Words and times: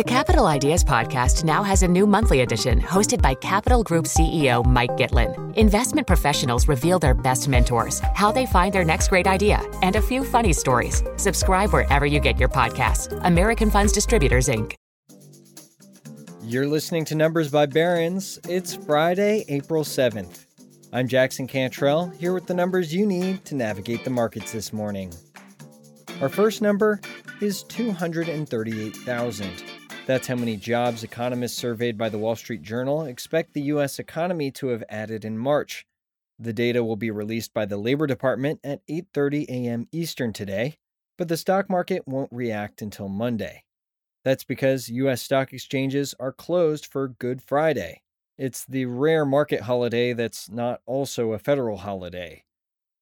The 0.00 0.04
Capital 0.04 0.46
Ideas 0.46 0.82
Podcast 0.82 1.44
now 1.44 1.62
has 1.62 1.82
a 1.82 1.86
new 1.86 2.06
monthly 2.06 2.40
edition 2.40 2.80
hosted 2.80 3.20
by 3.20 3.34
Capital 3.34 3.82
Group 3.82 4.06
CEO 4.06 4.64
Mike 4.64 4.92
Gitlin. 4.92 5.54
Investment 5.58 6.06
professionals 6.06 6.68
reveal 6.68 6.98
their 6.98 7.12
best 7.12 7.48
mentors, 7.48 8.00
how 8.14 8.32
they 8.32 8.46
find 8.46 8.72
their 8.72 8.82
next 8.82 9.08
great 9.08 9.26
idea, 9.26 9.60
and 9.82 9.96
a 9.96 10.00
few 10.00 10.24
funny 10.24 10.54
stories. 10.54 11.02
Subscribe 11.18 11.74
wherever 11.74 12.06
you 12.06 12.18
get 12.18 12.40
your 12.40 12.48
podcasts. 12.48 13.12
American 13.24 13.70
Funds 13.70 13.92
Distributors, 13.92 14.48
Inc. 14.48 14.72
You're 16.44 16.66
listening 16.66 17.04
to 17.04 17.14
Numbers 17.14 17.50
by 17.50 17.66
Barron's. 17.66 18.40
It's 18.48 18.74
Friday, 18.74 19.44
April 19.48 19.84
7th. 19.84 20.46
I'm 20.94 21.08
Jackson 21.08 21.46
Cantrell, 21.46 22.08
here 22.08 22.32
with 22.32 22.46
the 22.46 22.54
numbers 22.54 22.94
you 22.94 23.04
need 23.04 23.44
to 23.44 23.54
navigate 23.54 24.04
the 24.04 24.10
markets 24.10 24.50
this 24.50 24.72
morning. 24.72 25.12
Our 26.22 26.30
first 26.30 26.62
number 26.62 27.02
is 27.42 27.64
238,000. 27.64 29.69
That's 30.10 30.26
how 30.26 30.34
many 30.34 30.56
jobs 30.56 31.04
economists 31.04 31.56
surveyed 31.56 31.96
by 31.96 32.08
the 32.08 32.18
Wall 32.18 32.34
Street 32.34 32.62
Journal 32.62 33.04
expect 33.04 33.54
the 33.54 33.62
U.S. 33.74 34.00
economy 34.00 34.50
to 34.50 34.66
have 34.70 34.82
added 34.88 35.24
in 35.24 35.38
March. 35.38 35.86
The 36.36 36.52
data 36.52 36.82
will 36.82 36.96
be 36.96 37.12
released 37.12 37.54
by 37.54 37.64
the 37.64 37.76
Labor 37.76 38.08
Department 38.08 38.58
at 38.64 38.84
8:30 38.88 39.46
a.m. 39.48 39.86
Eastern 39.92 40.32
today, 40.32 40.78
but 41.16 41.28
the 41.28 41.36
stock 41.36 41.70
market 41.70 42.08
won't 42.08 42.32
react 42.32 42.82
until 42.82 43.08
Monday. 43.08 43.62
That's 44.24 44.42
because 44.42 44.88
U.S. 44.88 45.22
stock 45.22 45.52
exchanges 45.52 46.12
are 46.18 46.32
closed 46.32 46.86
for 46.86 47.06
Good 47.06 47.40
Friday. 47.40 48.02
It's 48.36 48.64
the 48.64 48.86
rare 48.86 49.24
market 49.24 49.60
holiday 49.60 50.12
that's 50.12 50.50
not 50.50 50.80
also 50.86 51.34
a 51.34 51.38
federal 51.38 51.76
holiday. 51.76 52.42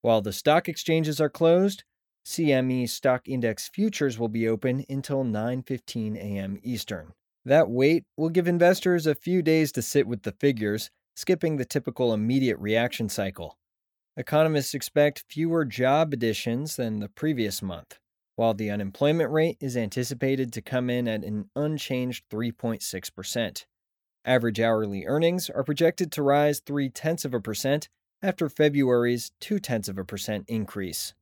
While 0.02 0.20
the 0.20 0.34
stock 0.34 0.68
exchanges 0.68 1.22
are 1.22 1.30
closed, 1.30 1.84
CME 2.28 2.90
stock 2.90 3.26
index 3.26 3.70
futures 3.70 4.18
will 4.18 4.28
be 4.28 4.46
open 4.46 4.84
until 4.90 5.24
9:15 5.24 6.14
a.m. 6.14 6.58
Eastern. 6.62 7.14
That 7.46 7.70
wait 7.70 8.04
will 8.18 8.28
give 8.28 8.46
investors 8.46 9.06
a 9.06 9.14
few 9.14 9.40
days 9.40 9.72
to 9.72 9.80
sit 9.80 10.06
with 10.06 10.24
the 10.24 10.32
figures, 10.32 10.90
skipping 11.16 11.56
the 11.56 11.64
typical 11.64 12.12
immediate 12.12 12.58
reaction 12.58 13.08
cycle. 13.08 13.56
Economists 14.14 14.74
expect 14.74 15.24
fewer 15.30 15.64
job 15.64 16.12
additions 16.12 16.76
than 16.76 17.00
the 17.00 17.08
previous 17.08 17.62
month, 17.62 17.98
while 18.36 18.52
the 18.52 18.70
unemployment 18.70 19.30
rate 19.30 19.56
is 19.58 19.74
anticipated 19.74 20.52
to 20.52 20.60
come 20.60 20.90
in 20.90 21.08
at 21.08 21.24
an 21.24 21.48
unchanged 21.56 22.24
3.6%. 22.30 23.64
Average 24.26 24.60
hourly 24.60 25.06
earnings 25.06 25.48
are 25.48 25.64
projected 25.64 26.12
to 26.12 26.22
rise 26.22 26.60
3 26.60 26.90
tenths 26.90 27.24
of 27.24 27.32
a 27.32 27.40
percent 27.40 27.88
after 28.20 28.50
February's 28.50 29.32
2 29.40 29.58
tenths 29.58 29.88
of 29.88 29.96
a 29.96 30.04
percent 30.04 30.44
increase. 30.46 31.14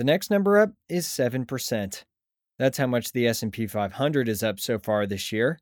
The 0.00 0.04
next 0.04 0.30
number 0.30 0.56
up 0.56 0.70
is 0.88 1.06
7%. 1.06 2.04
That's 2.58 2.78
how 2.78 2.86
much 2.86 3.12
the 3.12 3.26
S&P 3.26 3.66
500 3.66 4.30
is 4.30 4.42
up 4.42 4.58
so 4.58 4.78
far 4.78 5.06
this 5.06 5.30
year. 5.30 5.58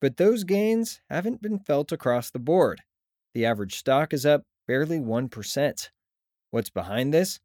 But 0.00 0.16
those 0.16 0.42
gains 0.42 1.00
haven't 1.08 1.40
been 1.40 1.60
felt 1.60 1.92
across 1.92 2.28
the 2.28 2.40
board. 2.40 2.82
The 3.32 3.46
average 3.46 3.76
stock 3.76 4.12
is 4.12 4.26
up 4.26 4.42
barely 4.66 4.98
1%. 4.98 5.90
What's 6.50 6.68
behind 6.68 7.14
this? 7.14 7.38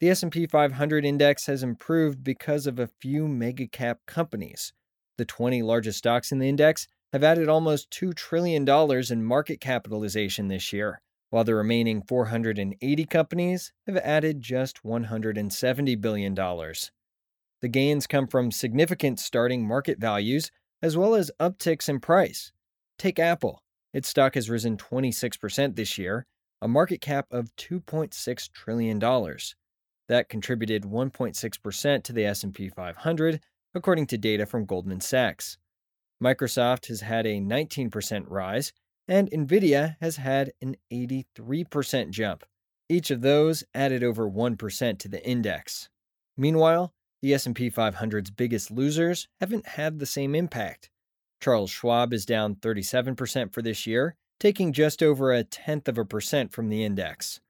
The 0.00 0.08
S&P 0.08 0.46
500 0.46 1.04
index 1.04 1.44
has 1.44 1.62
improved 1.62 2.24
because 2.24 2.66
of 2.66 2.78
a 2.78 2.88
few 3.02 3.28
mega 3.28 3.66
cap 3.66 3.98
companies. 4.06 4.72
The 5.18 5.26
20 5.26 5.60
largest 5.60 5.98
stocks 5.98 6.32
in 6.32 6.38
the 6.38 6.48
index 6.48 6.88
have 7.12 7.22
added 7.22 7.50
almost 7.50 7.90
$2 7.90 8.14
trillion 8.14 8.66
in 8.66 9.22
market 9.22 9.60
capitalization 9.60 10.48
this 10.48 10.72
year, 10.72 11.02
while 11.32 11.44
the 11.44 11.54
remaining 11.54 12.02
480 12.02 13.06
companies 13.06 13.72
have 13.86 13.96
added 13.96 14.42
just 14.42 14.82
$170 14.82 15.98
billion. 15.98 16.34
The 16.34 17.68
gains 17.70 18.06
come 18.06 18.26
from 18.26 18.52
significant 18.52 19.18
starting 19.18 19.66
market 19.66 19.98
values 19.98 20.50
as 20.82 20.94
well 20.94 21.14
as 21.14 21.30
upticks 21.40 21.88
in 21.88 22.00
price. 22.00 22.52
Take 22.98 23.18
Apple. 23.18 23.62
Its 23.94 24.10
stock 24.10 24.34
has 24.34 24.50
risen 24.50 24.76
26% 24.76 25.74
this 25.74 25.96
year, 25.96 26.26
a 26.60 26.68
market 26.68 27.00
cap 27.00 27.28
of 27.30 27.56
$2.6 27.56 28.52
trillion. 28.52 28.98
That 30.08 30.28
contributed 30.28 30.82
1.6% 30.82 32.02
to 32.02 32.12
the 32.12 32.26
S&P 32.26 32.68
500, 32.68 33.40
according 33.74 34.06
to 34.08 34.18
data 34.18 34.44
from 34.44 34.66
Goldman 34.66 35.00
Sachs. 35.00 35.56
Microsoft 36.22 36.88
has 36.88 37.00
had 37.00 37.26
a 37.26 37.40
19% 37.40 38.24
rise, 38.28 38.74
and 39.08 39.30
Nvidia 39.30 39.96
has 40.00 40.16
had 40.16 40.52
an 40.60 40.76
83% 40.92 42.10
jump. 42.10 42.44
Each 42.88 43.10
of 43.10 43.22
those 43.22 43.64
added 43.74 44.04
over 44.04 44.28
1% 44.30 44.98
to 44.98 45.08
the 45.08 45.26
index. 45.26 45.88
Meanwhile, 46.36 46.92
the 47.20 47.34
S&P 47.34 47.70
500's 47.70 48.30
biggest 48.30 48.70
losers 48.70 49.28
haven't 49.40 49.66
had 49.66 49.98
the 49.98 50.06
same 50.06 50.34
impact. 50.34 50.90
Charles 51.40 51.70
Schwab 51.70 52.12
is 52.12 52.26
down 52.26 52.56
37% 52.56 53.52
for 53.52 53.62
this 53.62 53.86
year, 53.86 54.16
taking 54.38 54.72
just 54.72 55.02
over 55.02 55.32
a 55.32 55.44
tenth 55.44 55.88
of 55.88 55.98
a 55.98 56.04
percent 56.04 56.52
from 56.52 56.68
the 56.68 56.84
index. 56.84 57.40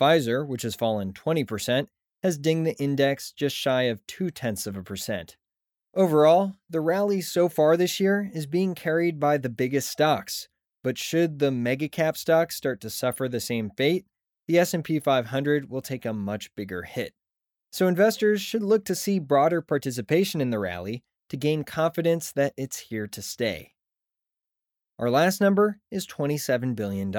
Pfizer, 0.00 0.46
which 0.46 0.62
has 0.62 0.74
fallen 0.74 1.12
20%, 1.12 1.86
has 2.22 2.38
dinged 2.38 2.66
the 2.66 2.76
index 2.82 3.32
just 3.32 3.56
shy 3.56 3.82
of 3.82 4.04
two 4.06 4.30
tenths 4.30 4.66
of 4.66 4.76
a 4.76 4.82
percent. 4.82 5.36
Overall, 5.94 6.54
the 6.70 6.80
rally 6.80 7.20
so 7.20 7.48
far 7.48 7.76
this 7.76 8.00
year 8.00 8.30
is 8.32 8.46
being 8.46 8.74
carried 8.74 9.20
by 9.20 9.38
the 9.38 9.48
biggest 9.48 9.88
stocks, 9.88 10.48
but 10.82 10.98
should 10.98 11.38
the 11.38 11.50
mega 11.50 11.88
cap 11.88 12.16
stocks 12.16 12.56
start 12.56 12.80
to 12.80 12.90
suffer 12.90 13.28
the 13.28 13.40
same 13.40 13.70
fate, 13.70 14.06
the 14.48 14.58
S&P 14.58 14.98
500 14.98 15.70
will 15.70 15.82
take 15.82 16.04
a 16.04 16.12
much 16.12 16.54
bigger 16.54 16.82
hit. 16.82 17.14
So 17.70 17.86
investors 17.86 18.40
should 18.42 18.62
look 18.62 18.84
to 18.86 18.94
see 18.94 19.18
broader 19.18 19.62
participation 19.62 20.40
in 20.40 20.50
the 20.50 20.58
rally 20.58 21.02
to 21.30 21.36
gain 21.36 21.64
confidence 21.64 22.32
that 22.32 22.52
it's 22.56 22.78
here 22.78 23.06
to 23.06 23.22
stay. 23.22 23.72
Our 24.98 25.10
last 25.10 25.40
number 25.40 25.78
is 25.90 26.06
$27 26.06 26.76
billion. 26.76 27.10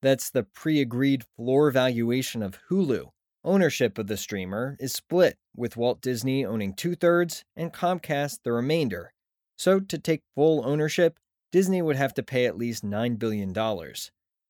That's 0.00 0.30
the 0.30 0.44
pre 0.44 0.80
agreed 0.80 1.24
floor 1.36 1.70
valuation 1.70 2.42
of 2.42 2.58
Hulu. 2.70 3.08
Ownership 3.44 3.98
of 3.98 4.06
the 4.06 4.16
streamer 4.16 4.76
is 4.78 4.92
split, 4.92 5.36
with 5.56 5.76
Walt 5.76 6.00
Disney 6.00 6.44
owning 6.44 6.74
two 6.74 6.94
thirds 6.94 7.44
and 7.56 7.72
Comcast 7.72 8.38
the 8.44 8.52
remainder. 8.52 9.12
So, 9.56 9.80
to 9.80 9.98
take 9.98 10.22
full 10.34 10.64
ownership, 10.64 11.18
Disney 11.52 11.82
would 11.82 11.96
have 11.96 12.14
to 12.14 12.22
pay 12.22 12.46
at 12.46 12.56
least 12.56 12.84
$9 12.84 13.18
billion. 13.18 13.54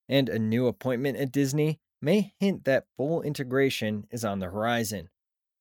And 0.09 0.29
a 0.29 0.39
new 0.39 0.67
appointment 0.69 1.19
at 1.19 1.33
Disney 1.33 1.81
may 2.01 2.33
hint 2.39 2.65
that 2.65 2.87
full 2.97 3.23
integration 3.23 4.07
is 4.11 4.25
on 4.25 4.39
the 4.39 4.47
horizon. 4.47 5.11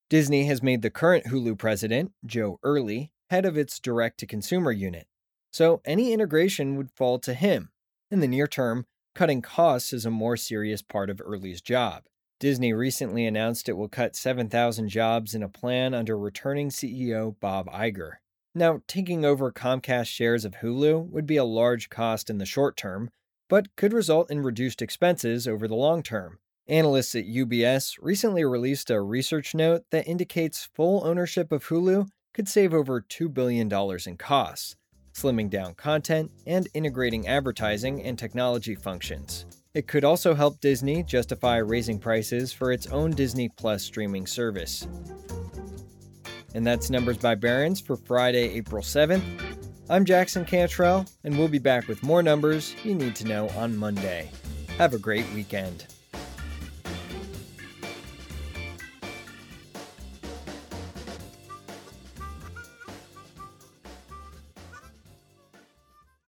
Disney 0.09 0.45
has 0.45 0.61
made 0.61 0.81
the 0.81 0.89
current 0.89 1.25
Hulu 1.25 1.57
president, 1.57 2.11
Joe 2.25 2.59
Earley, 2.63 3.11
head 3.29 3.45
of 3.45 3.57
its 3.57 3.79
direct 3.79 4.19
to 4.19 4.27
consumer 4.27 4.71
unit. 4.71 5.07
So 5.51 5.81
any 5.83 6.13
integration 6.13 6.75
would 6.75 6.91
fall 6.91 7.17
to 7.19 7.33
him. 7.33 7.71
In 8.09 8.19
the 8.19 8.27
near 8.27 8.47
term, 8.47 8.85
cutting 9.15 9.41
costs 9.41 9.93
is 9.93 10.05
a 10.05 10.11
more 10.11 10.37
serious 10.37 10.81
part 10.81 11.09
of 11.09 11.21
Earley's 11.23 11.61
job. 11.61 12.03
Disney 12.39 12.73
recently 12.73 13.25
announced 13.25 13.69
it 13.69 13.77
will 13.77 13.87
cut 13.87 14.15
7,000 14.15 14.89
jobs 14.89 15.35
in 15.35 15.43
a 15.43 15.49
plan 15.49 15.93
under 15.93 16.17
returning 16.17 16.69
CEO 16.69 17.35
Bob 17.39 17.69
Iger. 17.69 18.15
Now, 18.53 18.81
taking 18.85 19.23
over 19.23 19.51
Comcast 19.51 20.07
shares 20.07 20.43
of 20.43 20.55
Hulu 20.55 21.09
would 21.09 21.25
be 21.25 21.37
a 21.37 21.45
large 21.45 21.89
cost 21.89 22.29
in 22.29 22.37
the 22.37 22.45
short 22.45 22.75
term, 22.75 23.09
but 23.47 23.73
could 23.77 23.93
result 23.93 24.29
in 24.29 24.41
reduced 24.41 24.81
expenses 24.81 25.47
over 25.47 25.67
the 25.67 25.75
long 25.75 26.03
term. 26.03 26.39
Analysts 26.67 27.15
at 27.15 27.25
UBS 27.25 27.97
recently 28.01 28.43
released 28.43 28.89
a 28.89 29.01
research 29.01 29.55
note 29.55 29.83
that 29.91 30.07
indicates 30.07 30.69
full 30.73 31.05
ownership 31.05 31.51
of 31.51 31.65
Hulu 31.65 32.07
could 32.33 32.49
save 32.49 32.73
over 32.73 33.01
$2 33.01 33.33
billion 33.33 33.71
in 34.05 34.17
costs, 34.17 34.75
slimming 35.13 35.49
down 35.49 35.73
content 35.73 36.31
and 36.45 36.67
integrating 36.73 37.27
advertising 37.27 38.01
and 38.03 38.19
technology 38.19 38.75
functions. 38.75 39.45
It 39.73 39.87
could 39.87 40.03
also 40.03 40.33
help 40.33 40.59
Disney 40.59 41.03
justify 41.03 41.57
raising 41.57 41.99
prices 41.99 42.51
for 42.51 42.73
its 42.73 42.87
own 42.87 43.11
Disney 43.11 43.47
Plus 43.47 43.83
streaming 43.83 44.27
service. 44.27 44.87
And 46.53 46.67
that's 46.67 46.89
Numbers 46.89 47.17
by 47.17 47.35
Barron's 47.35 47.79
for 47.79 47.95
Friday, 47.95 48.53
April 48.55 48.81
7th. 48.81 49.21
I'm 49.89 50.05
Jackson 50.05 50.45
Cantrell, 50.45 51.05
and 51.23 51.37
we'll 51.37 51.47
be 51.47 51.59
back 51.59 51.87
with 51.87 52.03
more 52.03 52.21
numbers 52.21 52.75
you 52.83 52.95
need 52.95 53.15
to 53.17 53.27
know 53.27 53.49
on 53.49 53.75
Monday. 53.75 54.29
Have 54.77 54.93
a 54.93 54.99
great 54.99 55.29
weekend. 55.33 55.85